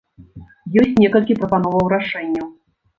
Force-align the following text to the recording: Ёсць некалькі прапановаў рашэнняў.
Ёсць 0.85 0.97
некалькі 1.03 1.39
прапановаў 1.43 1.95
рашэнняў. 1.97 2.47